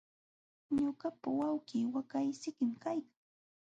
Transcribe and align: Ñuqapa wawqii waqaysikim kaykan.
Ñuqapa 0.75 1.27
wawqii 1.39 1.89
waqaysikim 1.93 2.71
kaykan. 2.83 3.13